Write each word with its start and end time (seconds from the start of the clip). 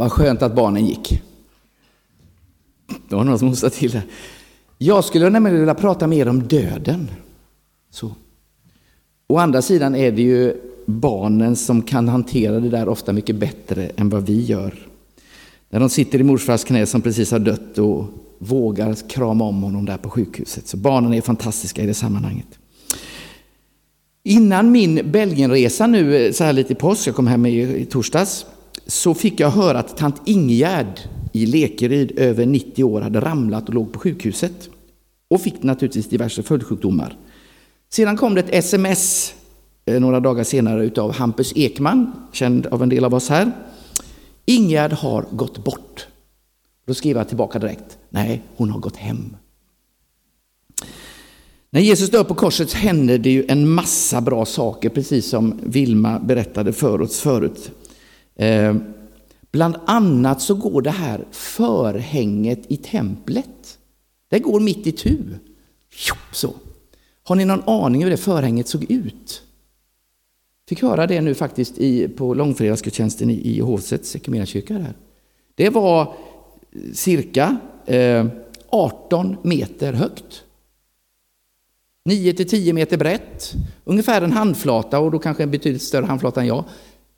Vad 0.00 0.12
skönt 0.12 0.42
att 0.42 0.54
barnen 0.54 0.86
gick. 0.86 1.22
Det 3.08 3.14
var 3.16 3.24
någon 3.24 3.38
som 3.38 3.48
hostade 3.48 3.74
till 3.74 3.90
det. 3.90 4.02
Jag 4.78 5.04
skulle 5.04 5.30
nämligen 5.30 5.58
vilja 5.58 5.74
prata 5.74 6.06
mer 6.06 6.28
om 6.28 6.42
döden. 6.42 7.10
Så. 7.90 8.10
Å 9.28 9.38
andra 9.38 9.62
sidan 9.62 9.94
är 9.94 10.12
det 10.12 10.22
ju 10.22 10.56
barnen 10.86 11.56
som 11.56 11.82
kan 11.82 12.08
hantera 12.08 12.60
det 12.60 12.68
där 12.68 12.88
ofta 12.88 13.12
mycket 13.12 13.36
bättre 13.36 13.90
än 13.96 14.08
vad 14.08 14.26
vi 14.26 14.44
gör. 14.44 14.74
När 15.70 15.80
de 15.80 15.88
sitter 15.88 16.20
i 16.20 16.22
morfars 16.22 16.64
knä 16.64 16.86
som 16.86 17.02
precis 17.02 17.30
har 17.30 17.38
dött 17.38 17.78
och 17.78 18.04
vågar 18.38 19.08
krama 19.08 19.44
om 19.44 19.62
honom 19.62 19.86
där 19.86 19.96
på 19.96 20.10
sjukhuset. 20.10 20.68
Så 20.68 20.76
barnen 20.76 21.14
är 21.14 21.20
fantastiska 21.20 21.82
i 21.82 21.86
det 21.86 21.94
sammanhanget. 21.94 22.58
Innan 24.22 24.70
min 24.70 25.10
Belgienresa 25.10 25.86
nu, 25.86 26.16
eh, 26.26 26.32
så 26.32 26.44
här 26.44 26.52
lite 26.52 26.72
i 26.72 26.76
påsk, 26.76 27.08
jag 27.08 27.14
kom 27.14 27.26
hem 27.26 27.46
i 27.46 27.86
torsdags, 27.90 28.46
så 28.90 29.14
fick 29.14 29.40
jag 29.40 29.50
höra 29.50 29.78
att 29.78 29.96
tant 29.96 30.22
Ingegärd 30.24 31.00
i 31.32 31.46
Lekeryd, 31.46 32.18
över 32.18 32.46
90 32.46 32.84
år, 32.84 33.00
hade 33.00 33.20
ramlat 33.20 33.68
och 33.68 33.74
låg 33.74 33.92
på 33.92 33.98
sjukhuset. 33.98 34.70
Och 35.28 35.40
fick 35.40 35.62
naturligtvis 35.62 36.08
diverse 36.08 36.42
följdsjukdomar. 36.42 37.16
Sedan 37.88 38.16
kom 38.16 38.34
det 38.34 38.40
ett 38.40 38.54
sms 38.54 39.34
eh, 39.84 40.00
några 40.00 40.20
dagar 40.20 40.44
senare 40.44 40.84
utav 40.84 41.12
Hampus 41.12 41.52
Ekman, 41.56 42.12
känd 42.32 42.66
av 42.66 42.82
en 42.82 42.88
del 42.88 43.04
av 43.04 43.14
oss 43.14 43.28
här. 43.28 43.52
Ingegärd 44.44 44.92
har 44.92 45.26
gått 45.30 45.64
bort. 45.64 46.06
Då 46.86 46.94
skrev 46.94 47.16
jag 47.16 47.28
tillbaka 47.28 47.58
direkt. 47.58 47.98
Nej, 48.08 48.42
hon 48.56 48.70
har 48.70 48.80
gått 48.80 48.96
hem. 48.96 49.36
När 51.70 51.80
Jesus 51.80 52.10
dör 52.10 52.24
på 52.24 52.34
korset 52.34 52.72
händer 52.72 53.18
det 53.18 53.30
ju 53.30 53.44
en 53.48 53.68
massa 53.68 54.20
bra 54.20 54.44
saker, 54.44 54.88
precis 54.88 55.26
som 55.26 55.60
Vilma 55.62 56.18
berättade 56.18 56.72
för 56.72 57.00
oss 57.00 57.20
förut. 57.20 57.72
Eh, 58.40 58.74
bland 59.50 59.76
annat 59.86 60.42
så 60.42 60.54
går 60.54 60.82
det 60.82 60.90
här 60.90 61.24
förhänget 61.30 62.60
i 62.68 62.76
templet. 62.76 63.78
Det 64.28 64.38
går 64.38 64.60
mitt 64.60 64.86
i 64.86 64.92
tu. 64.92 65.18
Så. 66.32 66.54
Har 67.22 67.36
ni 67.36 67.44
någon 67.44 67.62
aning 67.68 68.02
hur 68.02 68.10
det 68.10 68.16
förhänget 68.16 68.68
såg 68.68 68.90
ut? 68.90 69.42
Fick 70.68 70.82
höra 70.82 71.06
det 71.06 71.20
nu 71.20 71.34
faktiskt 71.34 71.78
i, 71.78 72.08
på 72.08 72.34
långfredagsgudstjänsten 72.34 73.30
i, 73.30 73.56
i 73.56 73.60
Hovsets 73.60 74.16
kyrka 74.46 74.74
här. 74.74 74.94
Det 75.54 75.70
var 75.70 76.14
cirka 76.92 77.56
eh, 77.86 78.26
18 78.68 79.36
meter 79.42 79.92
högt. 79.92 80.44
9 82.04 82.32
till 82.32 82.48
10 82.48 82.72
meter 82.72 82.96
brett, 82.96 83.52
ungefär 83.84 84.22
en 84.22 84.32
handflata 84.32 84.98
och 84.98 85.10
då 85.10 85.18
kanske 85.18 85.42
en 85.42 85.50
betydligt 85.50 85.82
större 85.82 86.06
handflata 86.06 86.40
än 86.40 86.46
jag. 86.46 86.64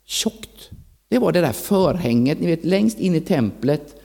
Tjockt. 0.05 0.69
Det 1.09 1.19
var 1.19 1.31
det 1.31 1.41
där 1.41 1.51
förhänget, 1.51 2.39
ni 2.39 2.47
vet 2.47 2.65
längst 2.65 2.99
in 2.99 3.15
i 3.15 3.21
templet 3.21 3.95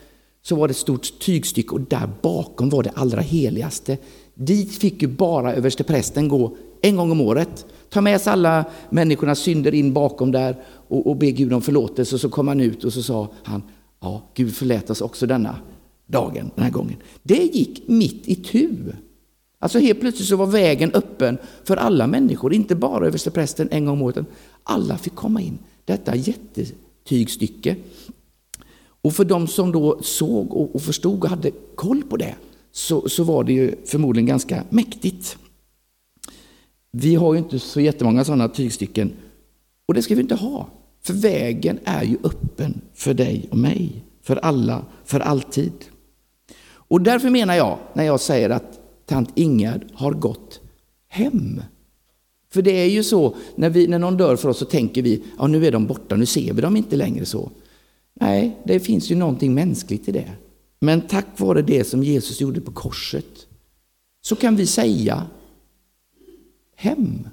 så 0.42 0.56
var 0.56 0.68
det 0.68 0.72
ett 0.72 0.76
stort 0.76 1.18
tygstycke 1.18 1.74
och 1.74 1.80
där 1.80 2.10
bakom 2.22 2.68
var 2.68 2.82
det 2.82 2.90
allra 2.94 3.20
heligaste. 3.20 3.98
Dit 4.34 4.74
fick 4.74 5.02
ju 5.02 5.08
bara 5.08 5.54
översteprästen 5.54 6.28
gå 6.28 6.56
en 6.82 6.96
gång 6.96 7.10
om 7.10 7.20
året. 7.20 7.66
Ta 7.88 8.00
med 8.00 8.20
sig 8.20 8.32
alla 8.32 8.64
människornas 8.90 9.38
synder 9.38 9.74
in 9.74 9.92
bakom 9.92 10.32
där 10.32 10.56
och, 10.88 11.06
och 11.06 11.16
be 11.16 11.30
Gud 11.30 11.52
om 11.52 11.62
förlåtelse. 11.62 12.14
Och 12.14 12.20
så 12.20 12.28
kom 12.28 12.48
han 12.48 12.60
ut 12.60 12.84
och 12.84 12.92
så 12.92 13.02
sa 13.02 13.28
han, 13.42 13.62
ja, 14.00 14.30
Gud 14.34 14.54
förlät 14.54 14.90
oss 14.90 15.00
också 15.00 15.26
denna 15.26 15.56
dagen, 16.06 16.50
den 16.54 16.64
här 16.64 16.70
gången. 16.70 16.96
Det 17.22 17.42
gick 17.42 17.88
mitt 17.88 18.28
i 18.28 18.34
tu. 18.34 18.76
Alltså 19.58 19.78
helt 19.78 20.00
plötsligt 20.00 20.28
så 20.28 20.36
var 20.36 20.46
vägen 20.46 20.90
öppen 20.94 21.38
för 21.64 21.76
alla 21.76 22.06
människor, 22.06 22.54
inte 22.54 22.74
bara 22.74 23.06
översteprästen 23.06 23.68
en 23.70 23.84
gång 23.84 23.94
om 23.94 24.02
året. 24.02 24.26
Alla 24.62 24.98
fick 24.98 25.14
komma 25.14 25.40
in. 25.40 25.58
Detta 25.84 26.14
tygstycke. 27.08 27.76
Och 29.02 29.14
för 29.14 29.24
de 29.24 29.46
som 29.46 29.72
då 29.72 30.02
såg 30.02 30.54
och 30.54 30.82
förstod 30.82 31.24
och 31.24 31.30
hade 31.30 31.50
koll 31.74 32.02
på 32.02 32.16
det, 32.16 32.34
så, 32.72 33.08
så 33.08 33.24
var 33.24 33.44
det 33.44 33.52
ju 33.52 33.74
förmodligen 33.84 34.26
ganska 34.26 34.64
mäktigt. 34.70 35.38
Vi 36.90 37.14
har 37.14 37.32
ju 37.32 37.38
inte 37.38 37.58
så 37.58 37.80
jättemånga 37.80 38.24
sådana 38.24 38.48
tygstycken 38.48 39.12
och 39.86 39.94
det 39.94 40.02
ska 40.02 40.14
vi 40.14 40.20
inte 40.20 40.34
ha. 40.34 40.68
För 41.02 41.14
vägen 41.14 41.78
är 41.84 42.02
ju 42.04 42.18
öppen 42.22 42.80
för 42.94 43.14
dig 43.14 43.48
och 43.50 43.58
mig, 43.58 44.04
för 44.22 44.36
alla, 44.36 44.84
för 45.04 45.20
alltid. 45.20 45.72
Och 46.70 47.00
därför 47.00 47.30
menar 47.30 47.54
jag, 47.54 47.78
när 47.92 48.04
jag 48.04 48.20
säger 48.20 48.50
att 48.50 48.80
tant 49.06 49.30
Ingerd 49.34 49.86
har 49.94 50.12
gått 50.12 50.60
hem. 51.08 51.62
För 52.50 52.62
det 52.62 52.70
är 52.70 52.86
ju 52.86 53.02
så, 53.02 53.36
när, 53.54 53.70
vi, 53.70 53.86
när 53.86 53.98
någon 53.98 54.16
dör 54.16 54.36
för 54.36 54.48
oss 54.48 54.58
så 54.58 54.64
tänker 54.64 55.02
vi, 55.02 55.22
ja 55.38 55.46
nu 55.46 55.66
är 55.66 55.72
de 55.72 55.86
borta, 55.86 56.16
nu 56.16 56.26
ser 56.26 56.52
vi 56.52 56.60
dem 56.60 56.76
inte 56.76 56.96
längre 56.96 57.26
så. 57.26 57.50
Nej, 58.14 58.56
det 58.64 58.80
finns 58.80 59.10
ju 59.10 59.14
någonting 59.14 59.54
mänskligt 59.54 60.08
i 60.08 60.12
det. 60.12 60.32
Men 60.80 61.00
tack 61.00 61.26
vare 61.36 61.62
det 61.62 61.84
som 61.84 62.02
Jesus 62.02 62.40
gjorde 62.40 62.60
på 62.60 62.72
korset 62.72 63.46
så 64.20 64.36
kan 64.36 64.56
vi 64.56 64.66
säga 64.66 65.26
hem. 66.74 67.28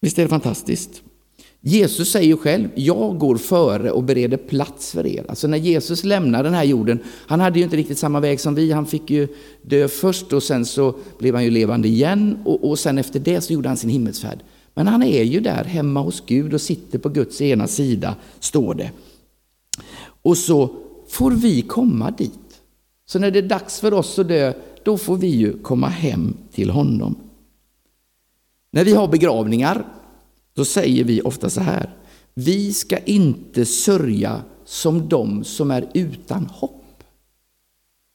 Visst 0.00 0.18
är 0.18 0.22
det 0.22 0.28
fantastiskt? 0.28 1.02
Jesus 1.66 2.10
säger 2.12 2.36
själv, 2.36 2.68
jag 2.74 3.18
går 3.18 3.36
före 3.36 3.90
och 3.90 4.02
bereder 4.02 4.36
plats 4.36 4.92
för 4.92 5.06
er. 5.06 5.24
Alltså 5.28 5.48
när 5.48 5.58
Jesus 5.58 6.04
lämnar 6.04 6.44
den 6.44 6.54
här 6.54 6.64
jorden, 6.64 6.98
han 7.26 7.40
hade 7.40 7.58
ju 7.58 7.64
inte 7.64 7.76
riktigt 7.76 7.98
samma 7.98 8.20
väg 8.20 8.40
som 8.40 8.54
vi, 8.54 8.72
han 8.72 8.86
fick 8.86 9.10
ju 9.10 9.28
dö 9.62 9.88
först 9.88 10.32
och 10.32 10.42
sen 10.42 10.66
så 10.66 10.94
blev 11.18 11.34
han 11.34 11.44
ju 11.44 11.50
levande 11.50 11.88
igen 11.88 12.38
och, 12.44 12.68
och 12.68 12.78
sen 12.78 12.98
efter 12.98 13.20
det 13.20 13.40
så 13.40 13.52
gjorde 13.52 13.68
han 13.68 13.76
sin 13.76 13.90
himmelsfärd. 13.90 14.38
Men 14.74 14.86
han 14.86 15.02
är 15.02 15.22
ju 15.22 15.40
där 15.40 15.64
hemma 15.64 16.00
hos 16.00 16.22
Gud 16.26 16.54
och 16.54 16.60
sitter 16.60 16.98
på 16.98 17.08
Guds 17.08 17.40
ena 17.40 17.66
sida, 17.66 18.14
står 18.40 18.74
det. 18.74 18.90
Och 20.22 20.36
så 20.38 20.70
får 21.08 21.30
vi 21.30 21.62
komma 21.62 22.10
dit. 22.10 22.60
Så 23.06 23.18
när 23.18 23.30
det 23.30 23.38
är 23.38 23.48
dags 23.48 23.80
för 23.80 23.94
oss 23.94 24.18
att 24.18 24.28
dö, 24.28 24.52
då 24.82 24.98
får 24.98 25.16
vi 25.16 25.26
ju 25.26 25.58
komma 25.58 25.88
hem 25.88 26.36
till 26.52 26.70
honom. 26.70 27.16
När 28.70 28.84
vi 28.84 28.92
har 28.92 29.08
begravningar, 29.08 29.84
då 30.54 30.64
säger 30.64 31.04
vi 31.04 31.22
ofta 31.22 31.50
så 31.50 31.60
här. 31.60 31.94
Vi 32.34 32.72
ska 32.72 32.98
inte 32.98 33.66
sörja 33.66 34.42
som 34.64 35.08
de 35.08 35.44
som 35.44 35.70
är 35.70 35.90
utan 35.94 36.46
hopp. 36.46 36.84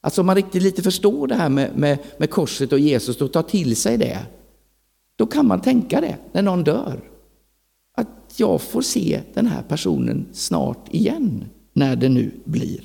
Alltså 0.02 0.22
om 0.22 0.28
man 0.28 0.36
riktigt 0.36 0.64
lite 0.64 0.84
förstår 0.84 1.28
det 1.28 1.36
här 1.36 1.50
med, 1.50 1.78
med, 1.78 1.98
med 2.18 2.30
korset 2.30 2.74
och 2.74 2.80
Jesus 2.80 3.22
och 3.22 3.34
tar 3.34 3.44
till 3.44 3.76
sig 3.76 3.98
det, 3.98 4.26
då 5.16 5.26
kan 5.26 5.48
man 5.48 5.62
tänka 5.62 6.02
det 6.02 6.18
när 6.32 6.42
någon 6.42 6.64
dör. 6.64 7.02
Att 7.98 8.34
jag 8.38 8.62
får 8.62 8.82
se 8.82 9.22
den 9.34 9.48
här 9.48 9.62
personen 9.62 10.26
snart 10.32 10.88
igen, 10.92 11.46
när 11.74 11.96
det 11.96 12.10
nu 12.10 12.32
blir. 12.46 12.84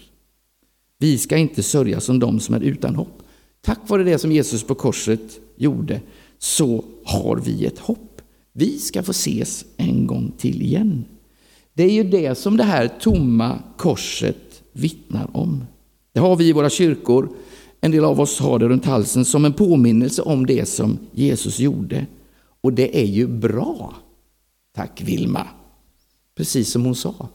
Vi 0.99 1.19
ska 1.19 1.37
inte 1.37 1.63
sörja 1.63 2.01
som 2.01 2.19
de 2.19 2.41
som 2.41 2.55
är 2.55 2.61
utan 2.61 2.95
hopp. 2.95 3.23
Tack 3.61 3.89
vare 3.89 4.05
det 4.05 4.19
som 4.19 4.33
Jesus 4.33 4.63
på 4.63 4.75
korset 4.75 5.41
gjorde 5.57 6.01
så 6.39 6.85
har 7.05 7.37
vi 7.37 7.67
ett 7.67 7.79
hopp. 7.79 8.14
Vi 8.57 8.79
ska 8.79 9.03
få 9.03 9.11
ses 9.11 9.65
en 9.77 10.07
gång 10.07 10.33
till 10.39 10.63
igen. 10.63 11.05
Det 11.75 11.83
är 11.83 11.91
ju 11.91 12.05
det 12.05 12.35
som 12.35 12.57
det 12.57 12.65
här 12.65 12.89
tomma 13.01 13.59
korset 13.77 14.63
vittnar 14.73 15.37
om. 15.37 15.65
Det 16.13 16.21
har 16.21 16.37
vi 16.37 16.49
i 16.49 16.53
våra 16.53 16.71
kyrkor. 16.71 17.29
En 17.81 17.91
del 17.91 18.05
av 18.05 18.21
oss 18.21 18.39
har 18.41 18.59
det 18.59 18.69
runt 18.69 18.85
halsen 18.85 19.25
som 19.25 19.45
en 19.45 19.53
påminnelse 19.53 20.23
om 20.23 20.47
det 20.47 20.69
som 20.69 20.99
Jesus 21.13 21.59
gjorde. 21.61 22.07
Och 22.61 22.73
det 22.73 23.01
är 23.01 23.07
ju 23.07 23.27
bra. 23.27 23.95
Tack 24.75 25.03
Vilma. 25.03 25.47
Precis 26.37 26.71
som 26.71 26.85
hon 26.85 26.95
sa. 26.95 27.29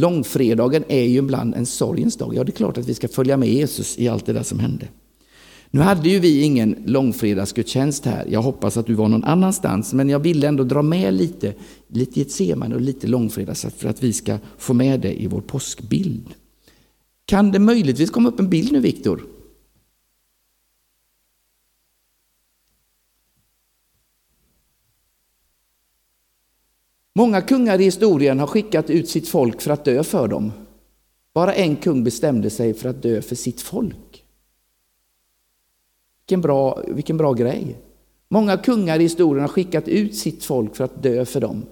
Långfredagen 0.00 0.84
är 0.88 1.04
ju 1.04 1.18
ibland 1.18 1.54
en 1.54 1.66
sorgens 1.66 2.16
dag. 2.16 2.34
Ja, 2.34 2.44
det 2.44 2.50
är 2.50 2.56
klart 2.56 2.78
att 2.78 2.88
vi 2.88 2.94
ska 2.94 3.08
följa 3.08 3.36
med 3.36 3.48
Jesus 3.48 3.98
i 3.98 4.08
allt 4.08 4.26
det 4.26 4.32
där 4.32 4.42
som 4.42 4.58
hände. 4.58 4.88
Nu 5.74 5.80
hade 5.80 6.08
ju 6.08 6.18
vi 6.18 6.42
ingen 6.42 6.82
långfredagsgudstjänst 6.86 8.04
här. 8.04 8.26
Jag 8.28 8.42
hoppas 8.42 8.76
att 8.76 8.86
du 8.86 8.94
var 8.94 9.08
någon 9.08 9.24
annanstans, 9.24 9.92
men 9.92 10.08
jag 10.08 10.18
ville 10.18 10.48
ändå 10.48 10.64
dra 10.64 10.82
med 10.82 11.14
lite, 11.14 11.54
lite 11.88 12.20
Getsemane 12.20 12.74
och 12.74 12.80
lite 12.80 13.06
långfredags 13.06 13.66
för 13.76 13.88
att 13.88 14.02
vi 14.02 14.12
ska 14.12 14.38
få 14.58 14.74
med 14.74 15.00
det 15.00 15.22
i 15.22 15.26
vår 15.26 15.40
påskbild. 15.40 16.34
Kan 17.24 17.52
det 17.52 17.58
möjligtvis 17.58 18.10
komma 18.10 18.28
upp 18.28 18.40
en 18.40 18.50
bild 18.50 18.72
nu, 18.72 18.80
Viktor? 18.80 19.26
Många 27.14 27.40
kungar 27.40 27.80
i 27.80 27.84
historien 27.84 28.38
har 28.38 28.46
skickat 28.46 28.90
ut 28.90 29.08
sitt 29.08 29.28
folk 29.28 29.60
för 29.60 29.70
att 29.70 29.84
dö 29.84 30.04
för 30.04 30.28
dem. 30.28 30.52
Bara 31.34 31.54
en 31.54 31.76
kung 31.76 32.04
bestämde 32.04 32.50
sig 32.50 32.74
för 32.74 32.88
att 32.88 33.02
dö 33.02 33.22
för 33.22 33.34
sitt 33.34 33.60
folk. 33.60 33.96
Vilken 36.22 36.40
bra, 36.40 36.82
vilken 36.88 37.16
bra 37.16 37.32
grej. 37.32 37.76
Många 38.28 38.56
kungar 38.56 38.98
i 38.98 39.02
historien 39.02 39.40
har 39.40 39.48
skickat 39.48 39.88
ut 39.88 40.16
sitt 40.16 40.44
folk 40.44 40.76
för 40.76 40.84
att 40.84 41.02
dö 41.02 41.24
för 41.24 41.40
dem. 41.40 41.66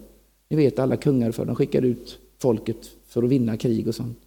Ni 0.48 0.56
vet 0.56 0.78
alla 0.78 0.96
kungar 0.96 1.32
för 1.32 1.44
de 1.44 1.56
skickar 1.56 1.82
ut 1.82 2.18
folket 2.38 2.90
för 3.06 3.22
att 3.22 3.28
vinna 3.28 3.56
krig 3.56 3.88
och 3.88 3.94
sånt. 3.94 4.18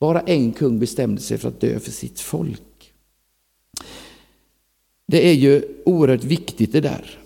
Bara 0.00 0.20
en 0.20 0.52
kung 0.52 0.78
bestämde 0.78 1.20
sig 1.20 1.38
för 1.38 1.48
att 1.48 1.60
dö 1.60 1.80
för 1.80 1.90
sitt 1.90 2.20
folk. 2.20 2.92
Det 5.06 5.28
är 5.28 5.34
ju 5.34 5.62
oerhört 5.84 6.24
viktigt 6.24 6.72
det 6.72 6.80
där 6.80 7.18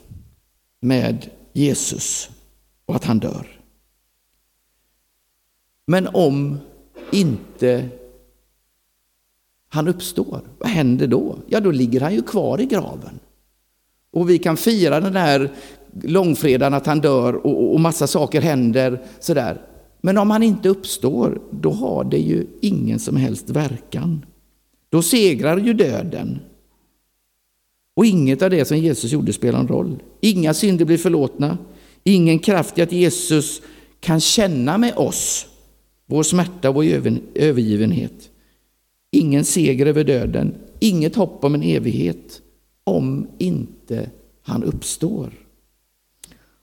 med 0.81 1.31
Jesus 1.53 2.31
och 2.87 2.97
att 2.97 3.05
han 3.05 3.19
dör. 3.19 3.61
Men 5.87 6.09
om 6.09 6.59
inte 7.13 7.89
han 9.75 9.89
uppstår, 9.89 10.41
vad 10.59 10.69
händer 10.69 11.07
då? 11.07 11.39
Ja, 11.47 11.61
då 11.61 11.71
ligger 11.71 12.01
han 12.01 12.15
ju 12.15 12.23
kvar 12.23 12.61
i 12.61 12.67
graven. 12.67 13.21
Och 14.13 14.31
vi 14.31 14.39
kan 14.39 14.57
fira 14.57 15.01
den 15.01 15.17
här 15.17 15.53
långfredagen 16.03 16.75
att 16.75 16.87
han 16.87 17.01
dör 17.01 17.35
och, 17.47 17.75
och 17.75 17.81
massa 17.81 18.07
saker 18.07 18.41
händer 18.41 19.03
sådär. 19.21 19.61
Men 20.01 20.19
om 20.19 20.31
han 20.31 20.43
inte 20.43 20.69
uppstår, 20.69 21.41
då 21.51 21.71
har 21.71 22.05
det 22.05 22.19
ju 22.19 22.47
ingen 22.61 22.99
som 22.99 23.17
helst 23.17 23.51
verkan. 23.51 24.25
Då 24.91 25.03
segrar 25.03 25.59
ju 25.59 25.75
döden. 25.75 26.41
Och 27.97 28.07
inget 28.07 28.43
av 28.43 28.51
det 28.51 28.65
som 28.65 28.79
Jesus 28.79 29.13
gjorde 29.13 29.33
spelar 29.33 29.61
en 29.61 29.69
roll. 29.69 30.03
Inga 30.21 30.55
synder 30.55 30.85
blir 30.85 30.99
förlåtna. 30.99 31.59
Ingen 32.05 32.39
kraft 32.39 32.79
i 32.79 32.83
att 32.83 32.93
Jesus 32.93 33.63
kan 34.01 34.21
känna 34.21 34.79
med 34.79 34.95
oss 34.97 35.47
vår 36.07 36.23
smärta 36.23 36.69
och 36.69 36.75
vår 36.75 36.85
övergivenhet. 37.35 38.31
Ingen 39.15 39.45
seger 39.45 39.87
över 39.87 40.05
döden. 40.05 40.55
Inget 40.81 41.17
hopp 41.17 41.45
om 41.45 41.55
en 41.55 41.63
evighet 41.63 42.43
om 42.85 43.27
inte 43.39 44.11
han 44.43 44.65
uppstår. 44.65 45.33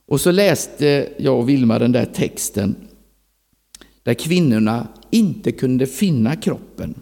Och 0.07 0.21
så 0.21 0.31
läste 0.31 1.09
jag 1.17 1.39
och 1.39 1.49
Vilma 1.49 1.79
den 1.79 1.91
där 1.91 2.05
texten 2.05 2.75
där 4.03 4.13
kvinnorna 4.13 4.87
inte 5.09 5.51
kunde 5.51 5.87
finna 5.87 6.35
kroppen. 6.35 6.95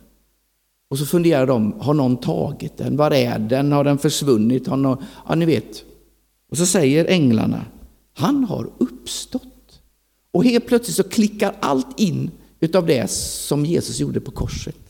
Och 0.90 0.98
så 0.98 1.06
funderade 1.06 1.46
de, 1.46 1.74
har 1.80 1.94
någon 1.94 2.18
tagit 2.18 2.78
den? 2.78 2.98
Var 2.98 3.12
är 3.12 3.40
den? 3.40 3.72
Har 3.72 3.84
den 3.84 3.98
försvunnit? 3.98 4.68
Har 4.68 4.78
någon... 4.78 5.04
Ja, 5.28 5.36
ni 5.36 5.46
vet. 5.46 5.84
Och 6.50 6.58
så 6.58 6.66
säger 6.66 7.06
änglarna, 7.06 7.66
han 8.14 8.44
har 8.44 8.70
uppstått. 8.78 9.82
Och 10.32 10.44
helt 10.44 10.68
plötsligt 10.68 10.96
så 10.96 11.04
klickar 11.04 11.56
allt 11.60 12.00
in 12.00 12.32
utav 12.60 12.86
det 12.86 13.12
som 13.12 13.66
Jesus 13.66 14.00
gjorde 14.00 14.20
på 14.22 14.32
korset. 14.32 14.89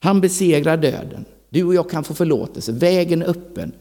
Han 0.00 0.20
besegrar 0.20 0.76
döden. 0.76 1.24
Du 1.50 1.64
och 1.64 1.74
jag 1.74 1.90
kan 1.90 2.04
få 2.04 2.14
förlåtelse. 2.14 2.72
Vägen 2.72 3.22
är 3.22 3.28
öppen. 3.28 3.72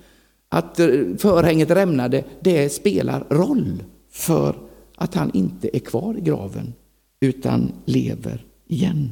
Att 0.50 0.80
eh, 0.80 0.88
förhänget 1.18 1.71
rämnade, 1.71 2.24
det 2.39 2.69
spelar 2.69 3.25
roll 3.30 3.83
för 4.12 4.56
att 4.95 5.16
han 5.16 5.31
inte 5.33 5.77
är 5.77 5.80
kvar 5.80 6.18
i 6.18 6.21
graven 6.21 6.74
utan 7.19 7.71
lever 7.86 8.45
igen. 8.68 9.10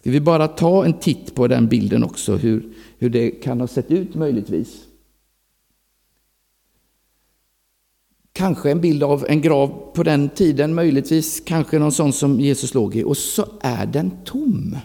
Ska 0.00 0.10
vi 0.10 0.20
bara 0.20 0.48
ta 0.48 0.84
en 0.84 0.92
titt 0.92 1.34
på 1.34 1.48
den 1.48 1.68
bilden 1.68 2.04
också, 2.04 2.36
hur, 2.36 2.72
hur 2.98 3.10
det 3.10 3.30
kan 3.30 3.60
ha 3.60 3.66
sett 3.66 3.90
ut 3.90 4.14
möjligtvis. 4.14 4.84
Kanske 8.32 8.70
en 8.70 8.80
bild 8.80 9.02
av 9.02 9.26
en 9.28 9.40
grav 9.40 9.92
på 9.94 10.02
den 10.02 10.28
tiden, 10.28 10.74
möjligtvis 10.74 11.40
kanske 11.40 11.78
någon 11.78 11.92
sån 11.92 12.12
som 12.12 12.40
Jesus 12.40 12.74
låg 12.74 12.96
i. 12.96 13.04
Och 13.04 13.16
så 13.16 13.46
är 13.60 13.86
den 13.86 14.10
tom. 14.24 14.76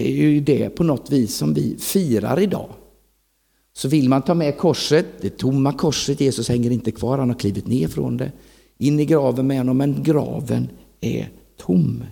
Det 0.00 0.08
är 0.08 0.12
ju 0.12 0.40
det 0.40 0.70
på 0.70 0.84
något 0.84 1.10
vis 1.10 1.34
som 1.34 1.54
vi 1.54 1.76
firar 1.78 2.40
idag. 2.40 2.68
Så 3.72 3.88
vill 3.88 4.08
man 4.08 4.22
ta 4.22 4.34
med 4.34 4.58
korset, 4.58 5.06
det 5.20 5.30
tomma 5.30 5.72
korset, 5.72 6.20
Jesus 6.20 6.48
hänger 6.48 6.70
inte 6.70 6.90
kvar, 6.90 7.18
han 7.18 7.28
har 7.28 7.38
klivit 7.38 7.66
ner 7.66 7.88
från 7.88 8.16
det, 8.16 8.32
in 8.78 9.00
i 9.00 9.04
graven 9.04 9.46
med 9.46 9.58
honom, 9.58 9.76
men 9.76 10.02
graven 10.02 10.68
är 11.00 11.28
tom. 11.56 12.04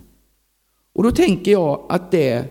Och 0.93 1.03
då 1.03 1.11
tänker 1.11 1.51
jag 1.51 1.85
att 1.89 2.11
det 2.11 2.45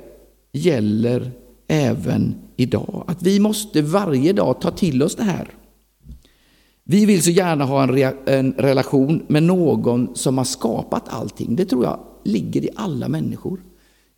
gäller 0.52 1.31
även 1.67 2.35
idag. 2.56 3.05
Att 3.06 3.23
vi 3.23 3.40
måste 3.40 3.82
varje 3.82 4.32
dag 4.32 4.61
ta 4.61 4.70
till 4.70 5.02
oss 5.02 5.17
det 5.17 5.23
här. 5.23 5.50
Vi 6.85 7.06
vill 7.06 7.23
så 7.23 7.31
gärna 7.31 7.64
ha 7.64 7.82
en, 7.82 7.88
re 7.88 8.12
en 8.26 8.52
relation 8.52 9.23
med 9.29 9.43
någon 9.43 10.14
som 10.14 10.38
har 10.38 10.44
skapat 10.44 11.08
allting. 11.08 11.56
Det 11.56 11.64
tror 11.64 11.85
jag 11.85 12.00
ligger 12.25 12.64
i 12.64 12.69
alla 12.76 13.08
människor. 13.08 13.61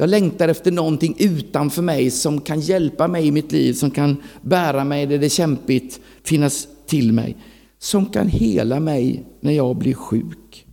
Jag 0.01 0.11
längtar 0.11 0.49
efter 0.49 0.73
någonting 0.73 1.17
utanför 1.19 1.83
mig 1.83 2.11
som 2.11 2.41
kan 2.41 2.61
hjälpa 2.61 3.09
mig 3.09 3.27
i 3.27 3.33
mitt 3.33 3.53
liv, 3.53 3.73
som 3.73 3.91
kan 3.91 4.17
bära 4.43 4.85
mig 4.85 5.07
där 5.07 5.19
det 5.19 5.27
är 5.27 5.31
kämpigt, 5.31 6.01
finnas 6.25 6.69
till 6.87 7.13
mig. 7.13 7.37
Som 7.79 8.07
kan 8.07 8.29
hela 8.29 8.81
mig 8.81 9.25
när 9.41 9.53
jag 9.53 9.77
blir 9.77 9.95
sjuk. 9.95 10.67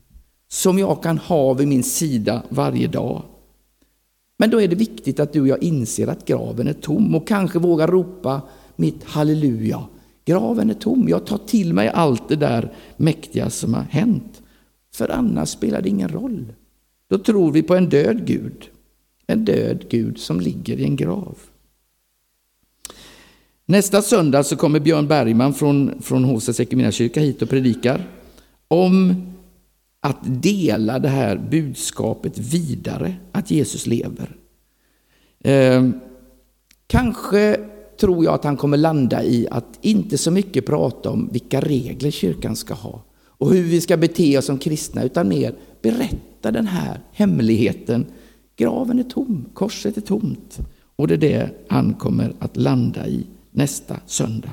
Som 0.49 0.79
jag 0.79 1.03
kan 1.03 1.17
ha 1.17 1.53
vid 1.53 1.67
min 1.67 1.83
sida 1.83 2.43
varje 2.49 2.87
dag. 2.87 3.23
Men 4.37 4.49
då 4.49 4.61
är 4.61 4.67
det 4.67 4.75
viktigt 4.75 5.19
att 5.19 5.33
du 5.33 5.41
och 5.41 5.47
jag 5.47 5.63
inser 5.63 6.07
att 6.07 6.25
graven 6.25 6.67
är 6.67 6.73
tom 6.73 7.15
och 7.15 7.27
kanske 7.27 7.59
vågar 7.59 7.87
ropa 7.87 8.41
mitt 8.75 9.03
halleluja. 9.03 9.83
Graven 10.25 10.69
är 10.69 10.73
tom, 10.73 11.09
jag 11.09 11.25
tar 11.25 11.37
till 11.37 11.73
mig 11.73 11.89
allt 11.89 12.29
det 12.29 12.35
där 12.35 12.73
mäktiga 12.97 13.49
som 13.49 13.73
har 13.73 13.83
hänt. 13.89 14.41
För 14.93 15.09
annars 15.09 15.49
spelar 15.49 15.81
det 15.81 15.89
ingen 15.89 16.09
roll. 16.09 16.53
Då 17.09 17.17
tror 17.17 17.51
vi 17.51 17.63
på 17.63 17.75
en 17.75 17.89
död 17.89 18.25
Gud. 18.25 18.69
En 19.27 19.45
död 19.45 19.85
Gud 19.89 20.19
som 20.19 20.39
ligger 20.39 20.79
i 20.79 20.83
en 20.83 20.95
grav. 20.95 21.37
Nästa 23.65 24.01
söndag 24.01 24.43
så 24.43 24.55
kommer 24.55 24.79
Björn 24.79 25.07
Bergman 25.07 25.53
från, 25.53 26.01
från 26.01 26.23
HCS 26.23 26.57
kyrka 26.95 27.19
hit 27.19 27.41
och 27.41 27.49
predikar 27.49 28.07
om 28.67 29.23
att 29.99 30.19
dela 30.23 30.99
det 30.99 31.09
här 31.09 31.37
budskapet 31.51 32.37
vidare, 32.37 33.15
att 33.31 33.51
Jesus 33.51 33.87
lever. 33.87 34.35
Eh, 35.39 35.89
kanske 36.87 37.59
tror 37.99 38.25
jag 38.25 38.33
att 38.33 38.43
han 38.43 38.57
kommer 38.57 38.77
landa 38.77 39.23
i 39.23 39.47
att 39.51 39.79
inte 39.81 40.17
så 40.17 40.31
mycket 40.31 40.65
prata 40.65 41.09
om 41.09 41.29
vilka 41.31 41.61
regler 41.61 42.11
kyrkan 42.11 42.55
ska 42.55 42.73
ha 42.73 43.03
och 43.17 43.53
hur 43.53 43.63
vi 43.63 43.81
ska 43.81 43.97
bete 43.97 44.37
oss 44.37 44.45
som 44.45 44.57
kristna, 44.57 45.03
utan 45.03 45.27
mer 45.27 45.55
berätta 45.81 46.51
den 46.51 46.67
här 46.67 46.99
hemligheten. 47.11 48.05
Graven 48.57 48.99
är 48.99 49.03
tom, 49.03 49.45
korset 49.53 49.97
är 49.97 50.01
tomt 50.01 50.59
och 50.95 51.07
det 51.07 51.13
är 51.13 51.17
det 51.17 51.49
han 51.67 51.93
kommer 51.93 52.33
att 52.39 52.57
landa 52.57 53.07
i 53.07 53.25
nästa 53.51 53.99
söndag. 54.05 54.49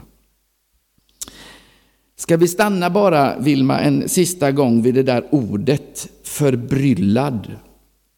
Ska 2.16 2.36
vi 2.36 2.48
stanna 2.48 2.90
bara, 2.90 3.38
Vilma, 3.38 3.80
en 3.80 4.08
sista 4.08 4.52
gång 4.52 4.82
vid 4.82 4.94
det 4.94 5.02
där 5.02 5.28
ordet 5.30 6.08
förbryllad. 6.22 7.52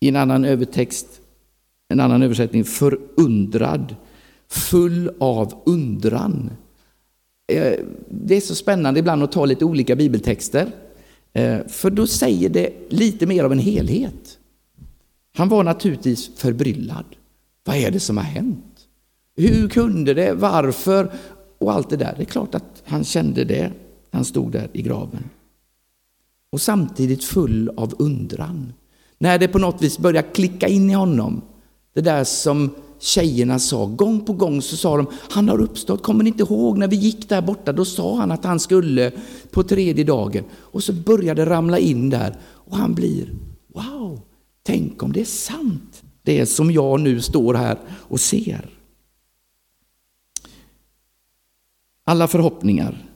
I 0.00 0.08
en 0.08 0.16
annan 0.16 0.44
övertext, 0.44 1.06
en 1.88 2.00
annan 2.00 2.22
översättning, 2.22 2.64
förundrad, 2.64 3.96
full 4.48 5.10
av 5.18 5.62
undran. 5.66 6.50
Eh, 7.52 7.72
det 8.08 8.36
är 8.36 8.40
så 8.40 8.54
spännande 8.54 9.00
ibland 9.00 9.22
att 9.22 9.32
ta 9.32 9.44
lite 9.44 9.64
olika 9.64 9.96
bibeltexter, 9.96 10.70
eh, 11.32 11.58
för 11.68 11.90
då 11.90 12.06
säger 12.06 12.48
det 12.48 12.72
lite 12.88 13.26
mer 13.26 13.44
av 13.44 13.52
en 13.52 13.58
helhet. 13.58 14.38
Han 15.36 15.48
var 15.48 15.64
naturligtvis 15.64 16.30
förbryllad. 16.36 17.04
Vad 17.64 17.76
är 17.76 17.90
det 17.90 18.00
som 18.00 18.16
har 18.16 18.24
hänt? 18.24 18.86
Hur 19.36 19.68
kunde 19.68 20.14
det? 20.14 20.34
Varför? 20.34 21.12
Och 21.58 21.72
allt 21.72 21.90
det 21.90 21.96
där. 21.96 22.14
Det 22.16 22.22
är 22.22 22.26
klart 22.26 22.54
att 22.54 22.82
han 22.84 23.04
kände 23.04 23.44
det. 23.44 23.72
Han 24.10 24.24
stod 24.24 24.52
där 24.52 24.68
i 24.72 24.82
graven. 24.82 25.30
Och 26.52 26.60
samtidigt 26.60 27.24
full 27.24 27.70
av 27.76 27.94
undran. 27.98 28.72
När 29.18 29.38
det 29.38 29.48
på 29.48 29.58
något 29.58 29.82
vis 29.82 29.98
började 29.98 30.28
klicka 30.28 30.68
in 30.68 30.90
i 30.90 30.92
honom. 30.92 31.42
Det 31.94 32.00
där 32.00 32.24
som 32.24 32.70
tjejerna 32.98 33.58
sa, 33.58 33.86
gång 33.86 34.20
på 34.20 34.32
gång 34.32 34.62
så 34.62 34.76
sa 34.76 34.96
de, 34.96 35.06
han 35.30 35.48
har 35.48 35.60
uppstått, 35.60 36.02
kommer 36.02 36.24
ni 36.24 36.30
inte 36.30 36.42
ihåg 36.42 36.78
när 36.78 36.88
vi 36.88 36.96
gick 36.96 37.28
där 37.28 37.42
borta, 37.42 37.72
då 37.72 37.84
sa 37.84 38.16
han 38.16 38.32
att 38.32 38.44
han 38.44 38.60
skulle 38.60 39.12
på 39.50 39.62
tredje 39.62 40.04
dagen. 40.04 40.44
Och 40.54 40.82
så 40.82 40.92
började 40.92 41.44
det 41.44 41.50
ramla 41.50 41.78
in 41.78 42.10
där 42.10 42.36
och 42.44 42.76
han 42.76 42.94
blir, 42.94 43.34
tänk 44.66 45.02
om 45.02 45.12
det 45.12 45.20
är 45.20 45.24
sant, 45.24 46.02
det 46.22 46.46
som 46.46 46.70
jag 46.70 47.00
nu 47.00 47.20
står 47.20 47.54
här 47.54 47.78
och 47.90 48.20
ser. 48.20 48.70
Alla 52.04 52.28
förhoppningar, 52.28 53.10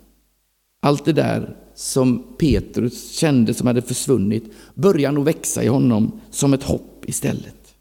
allt 0.81 1.05
det 1.05 1.13
där 1.13 1.57
som 1.75 2.37
Petrus 2.39 3.11
kände 3.13 3.55
som 3.55 3.67
hade 3.67 3.83
försvunnit 3.83 4.53
börjar 4.75 5.13
nog 5.13 5.25
växa 5.25 5.63
i 5.63 5.67
honom 5.67 6.21
som 6.31 6.55
ett 6.55 6.63
hopp 6.63 7.05
istället. 7.07 7.75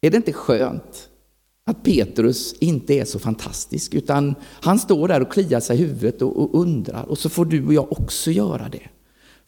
Är 0.00 0.10
det 0.10 0.16
inte 0.16 0.32
skönt 0.32 1.08
att 1.64 1.82
Petrus 1.82 2.52
inte 2.52 2.94
är 2.94 3.04
så 3.04 3.18
fantastisk 3.18 3.94
utan 3.94 4.34
han 4.42 4.78
står 4.78 5.08
där 5.08 5.22
och 5.22 5.32
kliar 5.32 5.60
sig 5.60 5.76
i 5.76 5.80
huvudet 5.80 6.22
och, 6.22 6.42
och 6.42 6.60
undrar 6.60 7.04
och 7.04 7.18
så 7.18 7.28
får 7.28 7.44
du 7.44 7.66
och 7.66 7.74
jag 7.74 7.92
också 7.92 8.30
göra 8.30 8.68
det. 8.68 8.88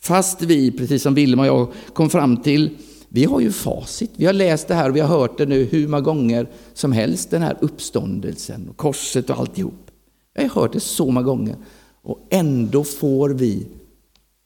Fast 0.01 0.43
vi, 0.43 0.71
precis 0.71 1.03
som 1.03 1.15
Vilma 1.15 1.43
och 1.43 1.49
jag 1.49 1.69
kom 1.93 2.11
fram 2.11 2.37
till, 2.37 2.71
vi 3.09 3.25
har 3.25 3.41
ju 3.41 3.53
facit. 3.53 4.11
Vi 4.17 4.27
har 4.27 4.33
läst 4.33 4.69
det 4.69 4.75
här 4.75 4.91
och 4.91 4.97
vi 4.97 5.01
har 5.01 5.19
hört 5.19 5.39
det 5.39 5.47
nu 5.47 5.65
hur 5.65 5.89
många 5.89 6.01
gånger 6.01 6.47
som 6.75 6.93
helst, 6.93 7.31
den 7.31 7.43
här 7.43 7.57
uppståndelsen 7.61 8.69
och 8.69 8.77
korset 8.77 9.31
och 9.31 9.39
alltihop. 9.39 9.91
Jag 10.35 10.43
har 10.43 10.61
hört 10.61 10.73
det 10.73 10.81
så 10.81 11.11
många 11.11 11.23
gånger 11.23 11.57
och 12.03 12.27
ändå 12.31 12.85
får 12.85 13.31
vi 13.31 13.67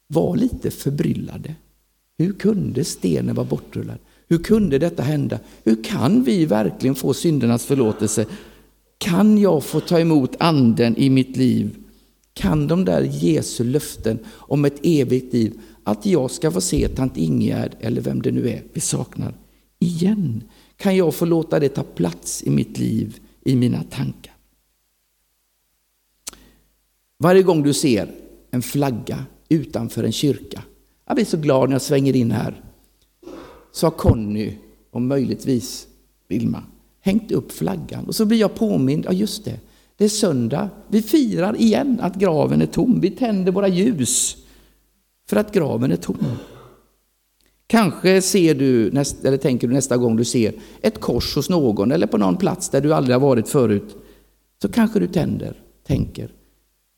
vara 0.07 0.35
lite 0.35 0.71
förbryllade. 0.71 1.55
Hur 2.19 2.33
kunde 2.33 2.85
stenen 2.85 3.35
vara 3.35 3.47
bortrullad? 3.47 3.99
Hur 4.29 4.39
kunde 4.39 4.79
detta 4.79 5.03
hända? 5.03 5.39
Hur 5.65 5.85
kan 5.85 6.23
vi 6.23 6.47
verkligen 6.47 6.95
få 6.95 7.15
syndernas 7.15 7.65
förlåtelse? 7.65 8.27
Kan 8.99 9.39
jag 9.39 9.65
få 9.65 9.81
ta 9.81 10.01
emot 10.01 10.37
anden 10.39 10.97
i 10.97 11.11
mitt 11.11 11.37
liv? 11.37 11.80
Kan 12.41 12.67
de 12.67 12.85
där 12.85 13.03
Jesu 13.03 13.65
löften 13.65 14.19
om 14.29 14.65
ett 14.65 14.81
evigt 14.83 15.33
liv, 15.33 15.61
att 15.85 16.07
jag 16.07 16.31
ska 16.31 16.51
få 16.51 16.61
se 16.61 16.89
tant 16.89 17.17
Ingegärd, 17.17 17.77
eller 17.81 18.01
vem 18.01 18.23
det 18.23 18.31
nu 18.31 18.49
är 18.49 18.63
vi 18.73 18.81
saknar, 18.81 19.35
igen? 19.79 20.43
Kan 20.77 20.97
jag 20.97 21.15
få 21.15 21.25
låta 21.25 21.61
det 21.61 21.69
ta 21.69 21.83
plats 21.83 22.43
i 22.43 22.51
mitt 22.51 22.79
liv, 22.79 23.21
i 23.45 23.57
mina 23.57 23.83
tankar? 23.83 24.35
Varje 27.19 27.43
gång 27.43 27.63
du 27.63 27.75
ser 27.75 28.11
en 28.51 28.63
flagga 28.63 29.25
utanför 29.49 30.05
en 30.05 30.13
kyrka, 30.13 30.63
jag 31.07 31.15
blir 31.15 31.25
så 31.25 31.37
glad 31.37 31.69
när 31.69 31.75
jag 31.75 31.83
svänger 31.83 32.17
in 32.17 32.31
här, 32.31 32.65
sa 33.73 33.91
Conny, 33.91 34.57
och 34.91 35.03
möjligtvis 35.03 35.87
Vilma, 36.29 36.63
hängt 37.01 37.33
upp 37.33 37.53
flaggan. 37.53 38.07
Och 38.07 38.15
så 38.15 38.25
blir 38.25 38.39
jag 38.39 38.55
påmind, 38.55 39.05
ja 39.05 39.13
just 39.13 39.45
det, 39.45 39.61
det 40.01 40.05
är 40.05 40.09
söndag. 40.09 40.71
Vi 40.89 41.03
firar 41.03 41.57
igen 41.57 42.01
att 42.01 42.17
graven 42.17 42.63
är 42.63 42.67
tom. 42.67 43.01
Vi 43.01 43.11
tänder 43.11 43.53
våra 43.53 43.69
ljus 43.69 44.37
för 45.29 45.37
att 45.37 45.53
graven 45.53 45.93
är 45.93 45.97
tom. 45.97 46.37
Kanske 47.67 48.23
ser 48.23 48.55
du, 48.55 48.89
eller 48.89 49.37
tänker 49.37 49.69
du 49.69 49.75
nästa 49.75 49.97
gång 49.97 50.17
du 50.17 50.25
ser 50.25 50.55
ett 50.83 51.01
kors 51.01 51.37
hos 51.37 51.51
någon 51.51 51.93
eller 51.93 52.07
på 52.07 52.19
någon 52.19 52.37
plats 52.37 52.69
där 52.69 52.81
du 52.81 52.95
aldrig 52.95 53.15
har 53.15 53.21
varit 53.21 53.49
förut, 53.49 53.97
så 54.63 54.69
kanske 54.69 55.01
du 55.01 55.07
tänder, 55.07 55.63
tänker, 55.87 56.33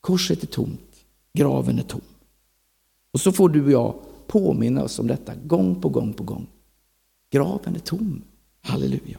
korset 0.00 0.42
är 0.42 0.46
tomt, 0.46 0.96
graven 1.38 1.78
är 1.78 1.82
tom. 1.82 2.00
Och 3.12 3.20
så 3.20 3.32
får 3.32 3.48
du 3.48 3.64
och 3.64 3.70
jag 3.70 3.94
påminna 4.26 4.82
oss 4.82 4.98
om 4.98 5.06
detta 5.06 5.32
gång 5.34 5.80
på 5.80 5.88
gång 5.88 6.12
på 6.12 6.24
gång. 6.24 6.46
Graven 7.32 7.74
är 7.74 7.80
tom. 7.80 8.22
Halleluja. 8.62 9.18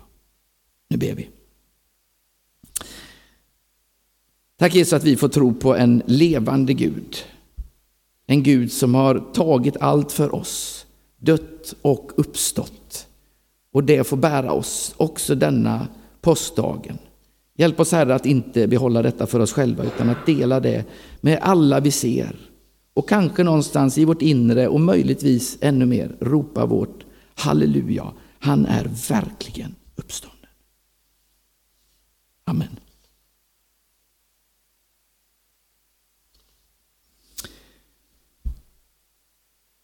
Nu 0.89 0.97
ber 0.97 1.15
vi. 1.15 1.29
Tack 4.63 4.75
Jesus 4.75 4.93
att 4.93 5.03
vi 5.03 5.15
får 5.15 5.27
tro 5.27 5.53
på 5.53 5.75
en 5.75 6.01
levande 6.05 6.73
Gud. 6.73 7.17
En 8.27 8.43
Gud 8.43 8.71
som 8.71 8.95
har 8.95 9.19
tagit 9.33 9.77
allt 9.77 10.11
för 10.11 10.35
oss, 10.35 10.85
dött 11.17 11.75
och 11.81 12.11
uppstått. 12.15 13.07
Och 13.73 13.83
det 13.83 14.07
får 14.07 14.17
bära 14.17 14.51
oss 14.51 14.93
också 14.97 15.35
denna 15.35 15.87
påskdagen. 16.21 16.97
Hjälp 17.57 17.79
oss 17.79 17.91
Herre 17.91 18.15
att 18.15 18.25
inte 18.25 18.67
behålla 18.67 19.01
detta 19.01 19.27
för 19.27 19.39
oss 19.39 19.53
själva 19.53 19.83
utan 19.83 20.09
att 20.09 20.25
dela 20.25 20.59
det 20.59 20.85
med 21.21 21.39
alla 21.41 21.79
vi 21.79 21.91
ser. 21.91 22.35
Och 22.93 23.09
kanske 23.09 23.43
någonstans 23.43 23.97
i 23.97 24.05
vårt 24.05 24.21
inre 24.21 24.67
och 24.67 24.81
möjligtvis 24.81 25.57
ännu 25.61 25.85
mer 25.85 26.15
ropa 26.19 26.65
vårt 26.65 27.05
halleluja. 27.35 28.13
Han 28.39 28.65
är 28.65 28.89
verkligen 29.09 29.75
uppstånden. 29.95 30.49
Amen. 32.45 32.79